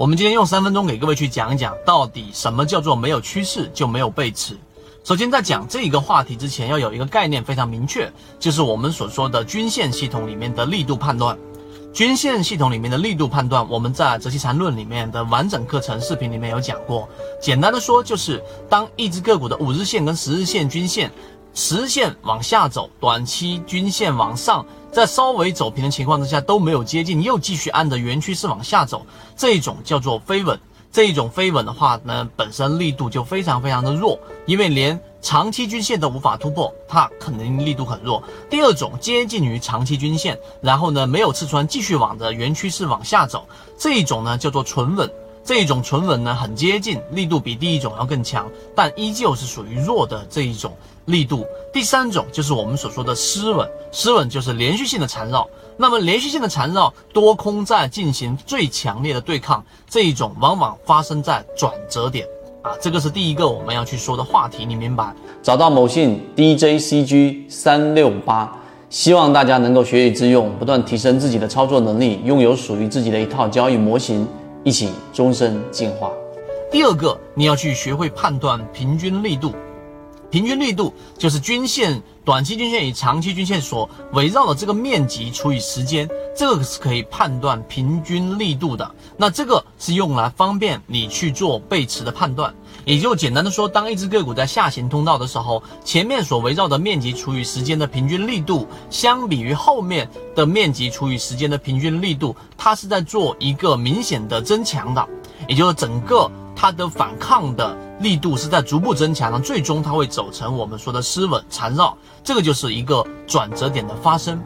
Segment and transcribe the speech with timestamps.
[0.00, 4.56] 我们今天用三分钟给各位去讲一讲，到底什么叫做没有趋势就没有背驰。
[5.04, 11.36] 首先，在讲这一个话题之前，要有一个概念非常明确，就是我们所说的均线系统里面的力度判断。
[11.92, 17.06] 均线系统里面的力度判断，我们在《择期缠论》里面的完整课程视频里面有讲过。
[17.38, 21.12] 简单的说，就是当一只个股的五日线跟十日线均线，
[21.54, 24.64] 实线往下走，短期均线往上。
[24.92, 29.06] 在稍微走平的情况之下都没有接近，又继续按着原趋势往下走，
[29.36, 30.58] 这一种叫做飞稳。
[30.92, 38.20] 这一种飞稳的话呢，本身力度就非常非常的弱，因为连长期均线都无法突破，它肯定力度很弱。
[38.48, 43.46] 第二种接近于长期均线，然后呢没有刺穿，继续往着原趋势往下走，
[43.78, 45.08] 这一种呢叫做纯稳。
[45.44, 50.72] 这一种纯稳呢很接近，力度比第一种要更强，但依旧是属于弱的这一种
[51.06, 51.44] 力度。
[51.72, 55.48] 第三种就是我们所说的失稳，失稳就是连续性的缠绕。
[55.76, 62.26] 那么连续性的缠绕，多空在进行最强烈的对抗，这一种往往发生在转折点
[62.62, 65.12] 啊，这个是第一个我们要去说的话题，你明白？
[65.42, 68.54] 找到某信 DJCG 三六八，
[68.90, 74.28] 希望大家能够学以致用，不断提升自己的操作能力，拥有属于自己的一套交易模型。
[74.62, 76.12] 一起终身进化。
[76.70, 79.54] 第二个，你要去学会判断平均力度。
[80.30, 88.88] 平均力度就是均线、短期均线与长期均线所围绕的这个面积除以时间，这个是可以判断平均力度的。
[89.16, 92.54] 那这个是用来方便你去做背驰的判断。
[92.84, 105.06] 也就简单的说，当一只个股在下行通道的时候，前面所围绕的面积除以时间的平均力度，相比于后面的面积除以时间的平均力度，它是在做一个明显的增强的，
[105.46, 114.42] 也就是整个它的反抗的力度是在逐步增强的，最终它会走成我们说的失稳缠绕，这个就是一个转折点的发生。